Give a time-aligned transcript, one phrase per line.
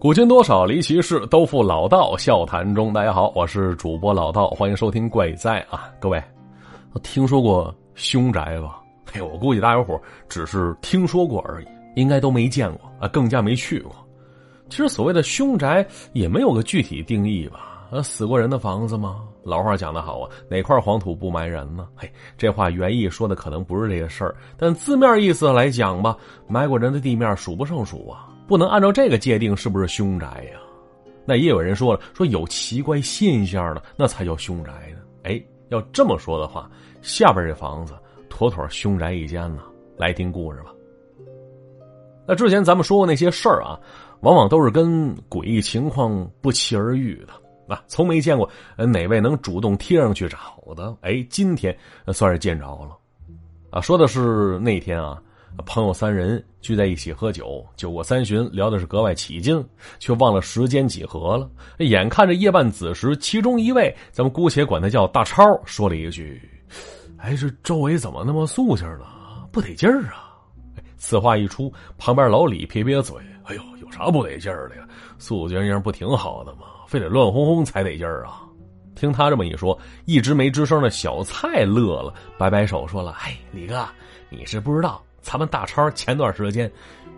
[0.00, 2.92] 古今多少离奇事，都付老道笑谈中。
[2.92, 5.90] 大家好，我是主播老道，欢迎收听怪哉啊！
[5.98, 6.22] 各位，
[7.02, 8.80] 听说过凶宅吧？
[9.12, 11.66] 嘿，我估计大家伙只是听说过而已，
[11.96, 13.92] 应该都没见过啊，更加没去过。
[14.68, 17.84] 其实所谓的凶宅也没有个具体定义吧？
[17.90, 19.24] 呃，死过人的房子吗？
[19.42, 21.88] 老话讲得好啊，哪块黄土不埋人呢？
[21.96, 28.28] 嘿，这话原意说的可能不是这个事儿，但字面意思来讲吧，埋过人的地面数不胜数啊。
[28.48, 30.58] 不能按照这个界定是不是凶宅呀？
[31.26, 35.00] 那也有人说了，说有奇怪现象的那才叫凶宅呢。
[35.24, 36.70] 哎，要这么说的话，
[37.02, 37.92] 下边这房子
[38.30, 39.62] 妥妥凶宅一间呢。
[39.98, 40.70] 来听故事吧。
[42.26, 43.78] 那之前咱们说过那些事儿啊，
[44.20, 50.38] 往往都是跟诡异情况不期而遇的啊，从没见过哪位能主动贴上去找
[50.74, 50.96] 的。
[51.02, 51.76] 哎，今天
[52.14, 52.96] 算是见着了
[53.70, 53.78] 啊。
[53.78, 55.22] 说的是那天啊。
[55.66, 59.62] 朋友三人聚在一起喝酒，酒过三巡，聊的是格外起劲，
[59.98, 61.50] 却忘了时间几何了。
[61.78, 66.40] 眼看着夜半子时，其中一位，咱们姑且管他叫大超，说了一句
[67.18, 69.04] ：“哎，这周围怎么那么肃静呢？
[69.50, 70.24] 不得劲儿啊！”
[70.96, 74.86] 此话一出，旁边老李撇撇嘴：“哎呦，有啥不得劲儿的呀？
[75.18, 76.66] 肃静静不挺好的吗？
[76.86, 78.42] 非得乱哄哄才得劲儿啊！”
[78.94, 83.86] 听他这么一说，一直没吱声的小蔡乐了，摆摆手说了：“哎，李哥，
[84.28, 86.70] 你是不知道。”咱们大超前段时间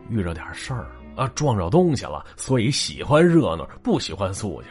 [0.09, 4.71] 遇着点事儿啊，撞着东西了，所以喜欢热闹，不喜欢肃静。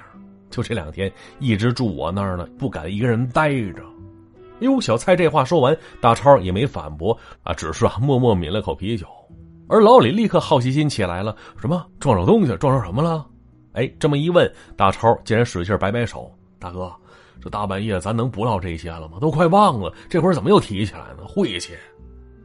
[0.50, 3.84] 就这两天一直住我那儿呢，不敢一个人待着。
[4.62, 9.08] 哟，小蔡这话说完，大超也没反驳啊，只是啊默默抿了口啤酒。
[9.68, 12.58] 而老李立刻好奇心起来了：什么撞着东西？
[12.58, 13.26] 撞着什么了？
[13.74, 16.92] 哎，这么一问，大超竟然使劲摆摆手：“大哥，
[17.40, 19.20] 这大半夜咱能不唠这些了吗？
[19.22, 21.24] 都快忘了，这会儿怎么又提起来呢？
[21.28, 21.74] 晦气！”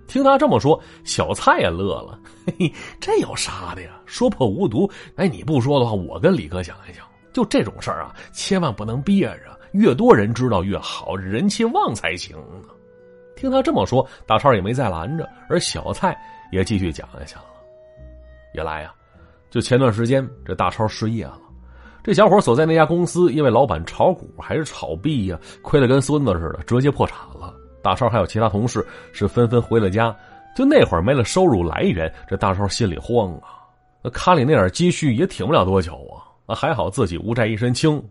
[0.07, 2.19] 听他这么说，小蔡也乐了。
[2.47, 3.99] 嘿 嘿，这有啥的呀？
[4.07, 4.91] 说破无毒。
[5.17, 7.05] 哎，你不说的话，我跟李哥讲一讲。
[7.33, 12.69] 就这种事儿啊，千万不能憋着，越多人知道越好，人气旺才行呢。
[13.35, 16.17] 听他这么说，大超也没再拦着，而小蔡
[16.53, 17.45] 也继续讲下去了。
[18.53, 18.95] 原来呀，
[19.51, 21.41] 就前段时间，这大超失业了。
[22.05, 27.53] 这小伙所在那家公司，因为老板炒股还是炒币呀，亏得跟孙子似的，直接破产了。
[27.85, 30.17] 大超还有其他同事是纷纷回了家，
[30.57, 33.61] 就那会儿没了收入来源，这大超心里慌啊。
[34.03, 35.95] 那卡里那点积蓄也挺不了多久
[36.47, 36.55] 啊。
[36.55, 38.03] 还好自己无债一身轻。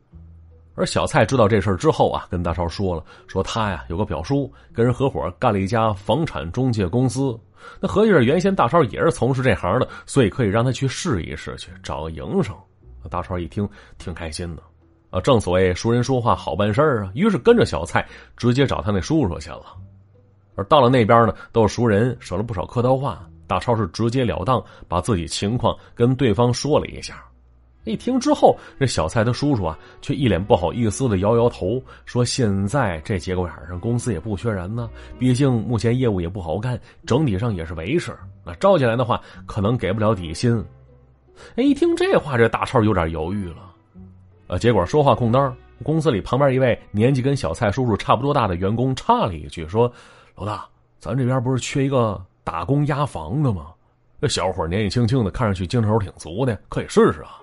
[0.75, 7.35] 而小蔡知道这事之后啊，跟大超说了，说他呀有个表叔跟人合伙干了一家房产中介公司。
[7.79, 12.55] 那合计着原先大超也是从事这行的，所以可以让他去试一试去，找个营生。
[13.09, 13.67] 大超一听
[13.97, 14.63] 挺开心的。
[15.13, 18.03] 啊，正所谓熟人说话好办事啊，于是跟着小蔡
[18.35, 19.63] 直接找他那叔叔去了。
[20.55, 23.23] 而到了那边呢，都是熟人，省了不少客套话。
[23.45, 27.23] 大超是直截了当把自己情况跟对方说了一下。
[27.83, 38.15] 一听之后，这小蔡的叔叔啊，却一脸不好意思的摇摇头，说：“现在这节骨眼上，公司也不缺人呢，毕竟目前业务也不好干，整体上也是维持。
[38.45, 40.63] 那招进来的话，可能给不了底薪。”
[41.57, 43.72] 哎，一听这话，这大超有点犹豫了。
[44.57, 49.91] 结果说话空当，公司里旁边一位年纪跟小蔡叔叔差不多大的员工插了一句说
[50.35, 50.65] ：“老大，
[50.99, 53.67] 咱这边不是缺一个打工押房的吗？
[54.21, 57.39] 这小伙年纪轻轻的，看上去精神头挺足的，可以试试啊。”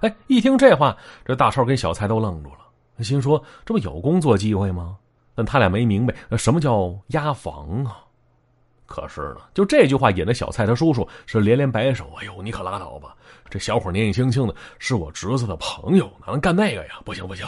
[0.00, 4.96] 哎，一听这话，这大超跟小蔡都愣住了，心说：“这不有工作机会吗？”
[5.34, 8.03] 但他俩没明白什么叫押房啊。
[8.86, 13.16] 可是呢，就这句话引得小蔡他叔叔是连连摆手：“哎呦，你可拉倒吧！
[13.48, 17.00] 这小伙年纪轻轻的，是我侄子的朋友，哪能干那个呀？
[17.04, 17.46] 不行不行！”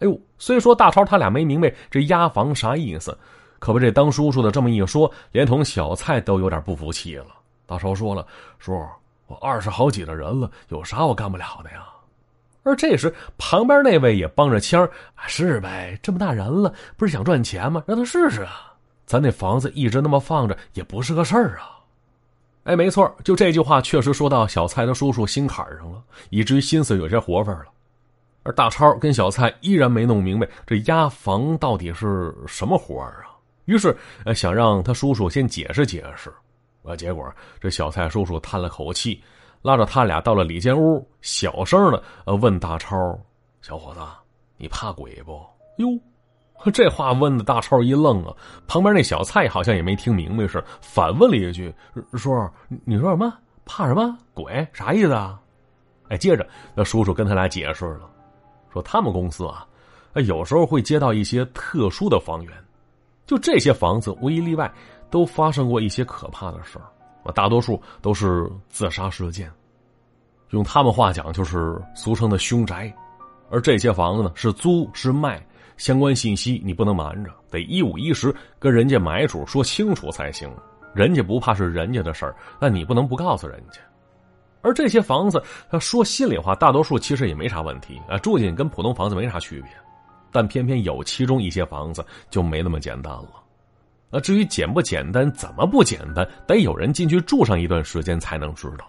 [0.00, 3.16] 哎呦，虽说大超他俩没明白这押房啥意思，
[3.58, 7.26] 可被这当叔叔的这么一说，连同小蔡都有点不服气了。
[7.66, 8.26] 大超说了
[8.58, 8.72] ：“叔，
[9.26, 11.86] 我二十好几的人了，有啥我干不了的呀？”
[12.64, 14.88] 而这时旁边那位也帮着腔
[15.28, 17.84] ：“是呗，这么大人了，不是想赚钱吗？
[17.86, 18.66] 让他试试啊！”
[19.10, 21.80] 咱那房子一直那么放着也不是个事儿啊！
[22.62, 27.64] 哎，没错，就这句话确实说到小蔡的叔叔心坎上了，以至于心思有些活泛了。
[28.44, 33.34] 而大超跟小蔡依然没弄明白这押房到底是什么活儿啊，
[33.64, 36.32] 于是呃想让他叔叔先解释解释。
[36.84, 37.28] 啊，结果
[37.60, 39.20] 这小蔡叔叔叹了口气，
[39.62, 43.18] 拉着他俩到了里间屋，小声的呃问大超
[43.60, 44.00] ：“小伙子，
[44.56, 45.44] 你怕鬼不？”
[45.82, 45.88] 哟。
[46.72, 48.34] 这话问的大超一愣啊，
[48.66, 51.74] 旁边那小蔡好像也没听明白似的，反问了一句
[52.14, 52.30] ：“叔，
[52.84, 53.32] 你说什么？
[53.64, 54.66] 怕什么鬼？
[54.72, 55.40] 啥意思啊？”
[56.08, 58.10] 哎，接着那叔叔跟他俩解释了，
[58.72, 59.66] 说他们公司啊，
[60.14, 62.52] 有时候会接到一些特殊的房源，
[63.26, 64.70] 就这些房子无一例外
[65.08, 69.50] 都发生过一些可怕的事儿，大多数都是自杀事件。
[70.50, 72.92] 用他们话讲就是俗称的凶宅。
[73.52, 75.44] 而这些房子呢，是租是卖，
[75.80, 80.46] 相关信息你不能瞒着，得一五一十跟人家买主说清楚才行。
[80.92, 83.80] 人家不怕是人家的事儿，那你不能不告诉人家。
[84.60, 85.42] 而这些房子，
[85.80, 89.70] 说心里话，大多数其实也没啥问题啊，住进跟普通房子没啥区别。
[90.30, 93.42] 但偏偏有其中一些房子就没那么简单了。
[94.10, 98.86] 那至于简不简单，怎么不简单，得有人进去住上一段时间才能知道。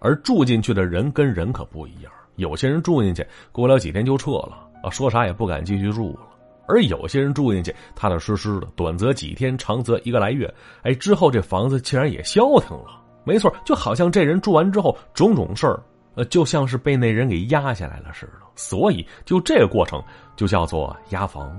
[0.00, 6.20] 而住进去的人跟人可不一样，有些人住进去过不了几天就撤了啊，说啥也不敢继续住了。
[6.66, 10.52] 而有些人住进去踏踏实实的，短则几天，长则一个来月，
[10.82, 13.02] 哎，之后这房子竟然也消停了。
[13.24, 15.82] 没错，就好像这人住完之后，种种事儿，
[16.14, 18.32] 呃，就像是被那人给压下来了似的。
[18.54, 20.02] 所以，就这个过程
[20.36, 21.58] 就叫做压房。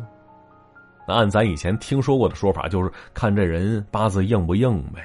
[1.08, 5.04] 那按咱以前听说过的说法，就是看这人八字硬不硬呗。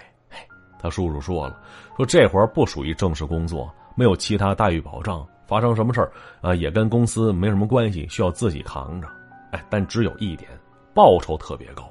[0.78, 1.58] 他叔叔说了，
[1.96, 6.11] 说这活不属于正式工作，没有其他待遇保障，发生什么事儿
[6.41, 9.08] 啊，也跟公司没什么关系，需要自己扛着。
[9.50, 10.50] 哎，但只有一点，
[10.93, 11.91] 报酬特别高，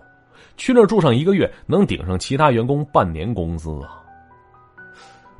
[0.57, 3.99] 去那住上一个月，能顶上其他员工半年工资啊。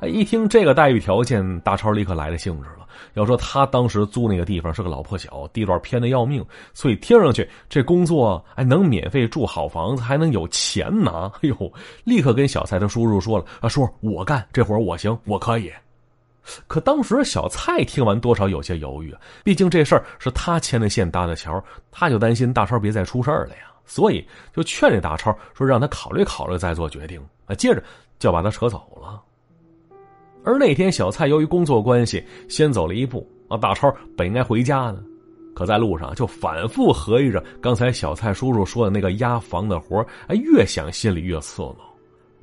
[0.06, 2.86] 一听这个待遇条件，大超立刻来了兴致了。
[3.14, 11.30] 要说他当时租那个地方是个老破小，地段偏的要命，所以听上去这工作哎能免费住好房子，还能有钱拿。
[11.36, 11.72] 哎呦，
[12.04, 15.72] 立刻跟小蔡他叔叔说了：“啊，叔，我干这活我行，我可以。”
[16.66, 27.54] 可当时小蔡听完多少有些犹豫啊，毕竟这事儿是他牵的线搭的桥，他就担心大超别再出事儿了呀，所以就劝这大超说让他考虑考虑再做决定啊。
[27.54, 27.82] 接着
[28.18, 29.22] 就把他扯走了。
[30.44, 33.56] 而那天，小蔡由于工作关系先走了一步啊。
[33.56, 35.02] 大超本应该回家呢，
[35.54, 41.93] 可在路上就反复合计着刚才小蔡叔叔说的那个压房的活哎，越想心里越刺挠。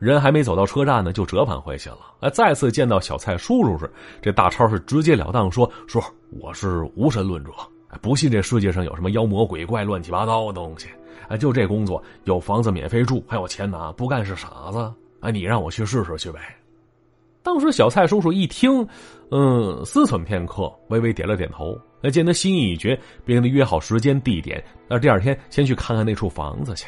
[0.01, 1.99] 人还没走到车站呢，就折返回去了。
[2.21, 3.87] 哎，再次见到小蔡叔叔时，
[4.19, 6.01] 这大超是直截了当说：“叔
[6.39, 7.51] 我是无神论者，
[8.01, 10.87] 不信这世界上有什么妖魔鬼怪、乱七八糟的东西。
[11.27, 14.91] 哎，就这工作，有房子免费住，还有钱拿，不干是傻子。
[15.19, 16.39] 哎，你让我去试试去呗。”
[17.43, 18.83] 当时小蔡叔叔一听，
[19.29, 21.79] 嗯，思忖片刻，微微点了点头。
[22.01, 26.87] 那见他心意已决，便跟他约好时间地点，那第二天先去看看那处房子去。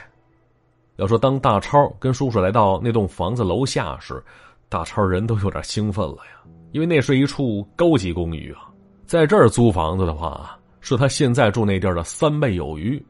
[0.97, 4.23] 要说当大超跟叔叔来到那栋房子楼下时，
[4.69, 8.69] 大超人都有点兴奋了呀，因为那是一处高级公寓啊，
[9.05, 13.03] 在这儿租房子的话，是他现在住那地儿的三倍有余。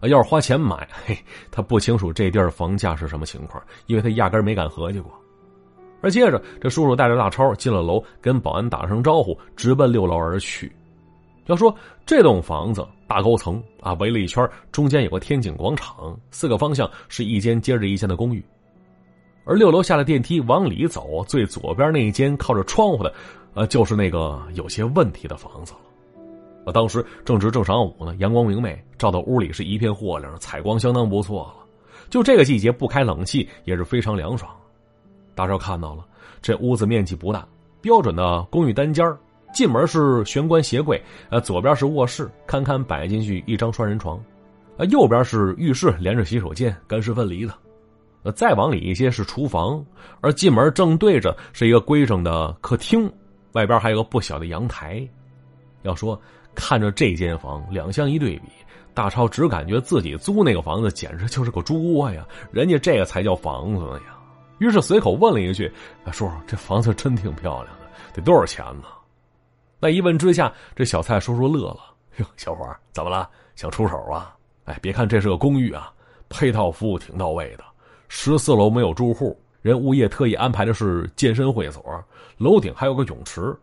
[0.00, 1.14] 啊，要是花钱买，嘿，
[1.50, 5.12] 他不清楚这地儿房价是什么情况，因为他压根没敢合计过。
[6.00, 10.74] 而接着，这叔叔带着大超进了楼，跟保安打声招呼，直奔六楼而去。
[11.50, 11.74] 要说
[12.06, 18.40] 这栋房子大高层啊，围了一圈，中间有个天井广场，四个方向是一间接着一间的公寓。
[19.44, 23.12] 而六楼下了电梯往里走，最左边那一间靠着窗户的，
[23.54, 25.80] 呃，就是那个有些问题的房子了。
[26.66, 31.66] 啊，当时正值正晌午呢，阳光明媚，照到屋里是一片豁亮，采光相当不错了。
[32.10, 34.48] 就这个季节不开冷气也是非常凉爽。
[35.34, 36.04] 大超看到了，
[36.40, 37.44] 这屋子面积不大，
[37.80, 39.04] 标准的公寓单间
[39.52, 44.22] 进门是玄关鞋柜，呃，左边是卧室，堪堪摆进去一张双人床，
[44.76, 47.52] 呃，右边是浴室，连着洗手间，干湿分离的。
[48.22, 49.84] 呃，再往里一些是厨房，
[50.20, 53.10] 而进门正对着是一个规整的客厅，
[53.52, 55.06] 外边还有个不小的阳台。
[55.82, 56.20] 要说
[56.54, 58.42] 看着这间房，两相一对比，
[58.92, 64.16] 大超只感觉自己租那个房子简直就是个猪窝呀，人家这个才叫房子呀。
[64.58, 65.72] 于是随口问了一句
[66.12, 68.84] ：“叔叔，这房子真挺漂亮的，得多少钱呢？”
[69.80, 71.80] 那一问之下，这小蔡叔叔乐了
[72.18, 73.28] ：“哟，小伙怎么了？
[73.56, 74.36] 想出手啊？
[74.66, 75.90] 哎，别看这是个公寓啊，
[76.28, 77.64] 配套服务挺到位的。
[78.08, 82.04] 十四楼没有住户，人物业特意安排的是健身会所，
[82.36, 83.56] 楼顶还有个泳池。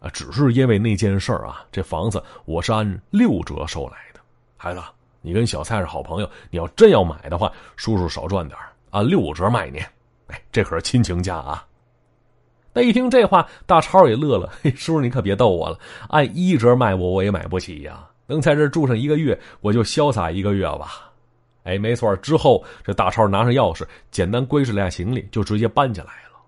[0.00, 4.20] 啊，只是因为那件事儿啊，这房子我是按六折收来的。
[4.56, 4.82] 孩子，
[5.20, 8.58] 你跟小蔡是好朋友，你要真要买的话，叔叔少赚点
[8.90, 9.78] 按六折卖你。”
[10.26, 11.64] 哎这可是亲情价啊！
[12.74, 14.50] 那一听这话，大超也乐了。
[14.62, 18.08] 嘿，叔叔你可别逗我了，按一折卖我，我也买不起呀。
[18.26, 21.10] 能在这住上一个月，我就潇洒一个月吧。
[21.64, 22.16] 哎，没错。
[22.16, 26.40] 之后这大超拿上钥匙，简单归置了下行李，就直接搬进来了。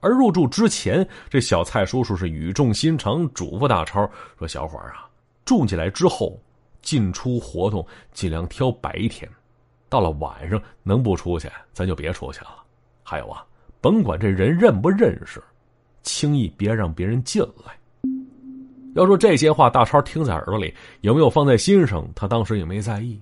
[0.00, 5.08] 而入住之前，这小蔡叔叔是语重心长嘱咐大超说：“小伙啊，
[5.44, 6.38] 住进来之后，
[6.82, 9.28] 进出活动尽量挑白天，
[9.88, 12.50] 到了晚上能不出去，咱就别出去了。”
[13.02, 13.44] 还有啊，
[13.80, 15.42] 甭管这人认不认识，
[16.04, 17.76] 轻易别让别人进来。
[18.94, 22.08] 要说这些话，大超听在耳朵里，有没有放在心上？
[22.14, 23.20] 他当时也没在意，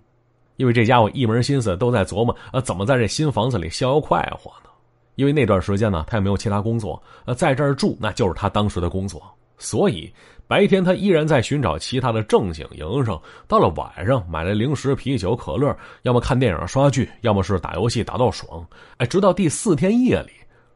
[0.56, 4.68] 因为这家伙一门心思都在琢磨啊，怎么在这新房子里逍遥快活呢？
[5.14, 9.22] 因为那段时间呢，他也没有其他工作，呃，在这儿住那就是他当时的工作。
[9.56, 10.12] 所以
[10.46, 13.18] 白天他依然在寻找其他的正经营生。
[13.46, 18.66] 到了晚上，买了零食、啤酒、可乐，要么看电影、刷剧，要么是打游戏打到爽。
[18.98, 20.32] 哎，直到第四天夜里，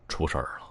[0.08, 0.65] 出事儿了。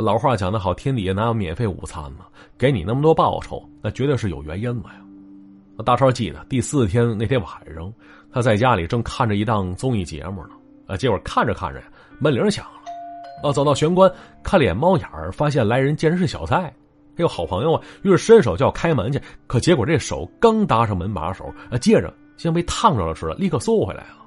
[0.00, 2.24] 老话讲得好，天底下哪有免费午餐呢？
[2.56, 5.84] 给你那么多报酬，那绝对是有原因的呀。
[5.84, 7.92] 大超记得第四天那天晚上，
[8.32, 10.50] 他在家里正看着一档综艺节目呢。
[10.86, 11.82] 啊，结果看着看着，
[12.18, 13.48] 门铃响了。
[13.48, 14.10] 啊，走到玄关，
[14.42, 16.56] 看了眼猫眼儿，发现来人竟然是小蔡。
[16.62, 16.74] 哎
[17.16, 17.82] 呦，好朋友啊！
[18.02, 24.24] 于是伸手就要开门去，可结果这手刚搭上门把手，啊，接着像被烫着了似的，立刻缩回来了。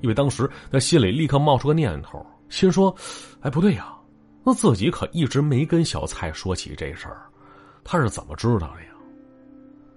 [0.00, 2.94] 因为当时他心里立刻冒出个念头，心说
[3.40, 3.92] ：“哎，不对呀，
[4.46, 7.26] 那自己可一直没跟小蔡说起这事儿，
[7.82, 8.90] 他是怎么知道的呀？”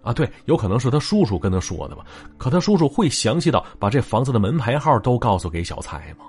[0.02, 2.04] 啊，对，有可能是他叔叔跟他说的吧？
[2.38, 6.26] 可他叔叔会详细到把这房子的门牌号都告诉给小蔡吗？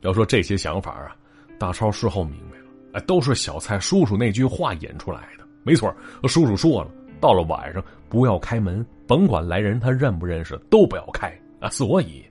[0.00, 1.14] 要说这些想法啊，
[1.58, 5.46] 大超事后明白了，哎，都是小蔡叔叔那句话引出来的。
[5.62, 5.94] 没错，
[6.24, 11.28] 叔叔说了，到了晚上不要开门，甭管来人他认不认识，都不要开
[11.60, 11.68] 啊。
[11.68, 12.24] 所以，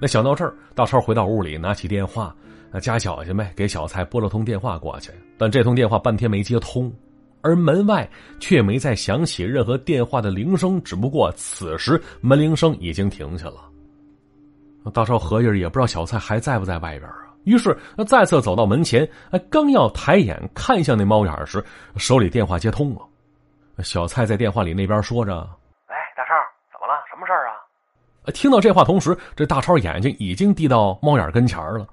[0.00, 2.34] 那想到这儿，大超回到屋里，拿起电话，
[2.70, 5.10] 那加小心呗，给小蔡拨了通电话过去。
[5.36, 6.92] 但这通电话半天没接通。
[7.40, 8.08] 而门外
[8.40, 13.70] 却没再响起任何电话的铃声，只不过此时门铃声已经停下了。
[14.92, 17.16] 大超合计，也不知道小蔡还在不在外边啊。
[17.44, 19.08] 于是，他再次走到门前，
[19.48, 21.64] 刚要抬眼看向那猫眼时，
[21.96, 23.02] 手里电话接通了。
[23.84, 25.32] 小蔡在电话里那边说着
[25.88, 26.34] ：“喂，大超，
[26.72, 27.00] 怎么了？
[27.08, 27.54] 什么事儿啊？”
[28.32, 31.86] 听到这话，同时这大超眼睛已经递到猫眼跟前了。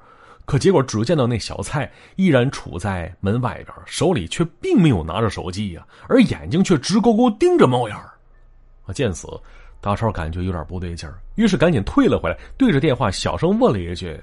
[0.46, 8.12] 可结果，只见到那小蔡依然处在门外边，手里却并没有拿着手机呀，而眼睛却直勾勾盯着猫眼儿。
[8.86, 8.94] 啊！
[8.94, 9.27] 见此，
[9.82, 14.22] 大超感觉有点不对劲儿，于是赶紧退了回来，对着电话小声问了一句：“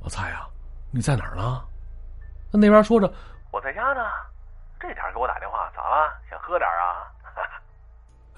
[0.00, 0.46] 老蔡呀，
[0.92, 1.60] 你在哪儿呢？”
[2.52, 3.12] 那边说着
[3.50, 4.02] ：“我在家呢。”
[4.78, 6.06] 这点给我打电话，咋了？
[6.30, 7.02] 想喝点啊？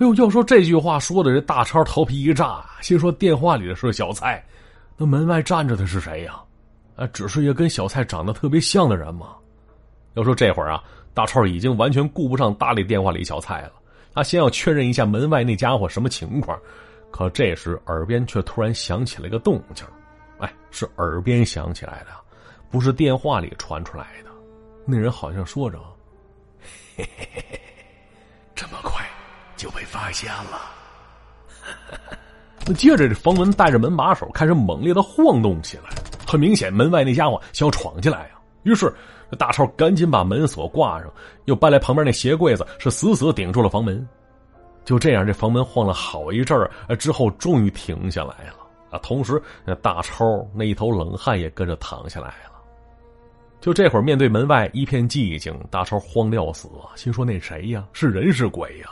[0.01, 0.15] 哎呦！
[0.15, 4.43] 要说这句话说的，这大超头皮一炸，心说电话里的是小蔡，
[4.97, 6.41] 那门外站着的是谁呀？
[6.97, 9.37] 啊，只是一个跟小蔡长得特别像的人吗？
[10.15, 13.73] 要说这会儿啊，大超已经完全顾不上搭理电话里小蔡了。
[14.13, 16.59] 他先要确认一下门外那家伙什么情况。
[17.11, 19.85] 可这时耳边却突然响起了一个动静，
[20.39, 22.11] 哎，是耳边响起来的，
[22.71, 24.31] 不是电话里传出来的。
[24.87, 25.79] 那人好像说着
[26.97, 27.61] ：“嘿嘿嘿嘿，
[28.55, 28.90] 这么快
[29.61, 30.61] 就被发现了。
[32.67, 35.91] ”那接着这房门带着门把手开始猛烈的晃动起来。
[36.27, 38.39] 很明显，门外那家伙想要闯进来呀。
[38.63, 38.93] 于是，
[39.39, 41.13] 大超赶紧把门锁挂上，
[41.47, 44.07] 又搬来旁边那鞋柜子，是死死顶住了房门。
[44.85, 48.57] 就这样，这房门晃了好一阵儿，之后终于停下来了。
[48.91, 52.51] 啊，同时，那大超那一头冷汗也跟着淌下来了。
[53.61, 57.85] 就这会儿，面对门外一片寂静，大超慌的要死，心说：“那谁呀？
[57.93, 58.91] 是人是鬼呀？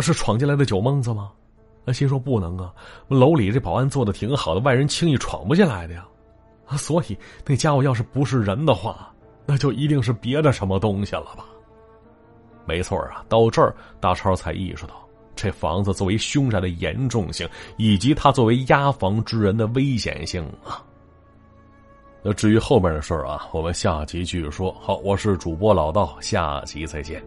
[0.00, 1.30] 是闯进来的酒蒙子吗？”
[1.84, 2.72] 啊，心说：“不能啊，
[3.08, 6.06] 楼里这保安做的挺好的，外人轻易闯不进来的呀。”
[6.78, 9.12] 所以，那家伙要是不是人的话，
[9.44, 11.44] 那就一定是别的什么东西了吧？
[12.64, 14.94] 没错啊，到这儿，大超才意识到
[15.34, 20.80] 这房子作为凶宅的严重性，以及他作为押房之人的危险性啊。
[22.22, 24.72] 那至于后面的事儿啊，我们下集继续说。
[24.80, 27.20] 好，我是主播老道，下集再见。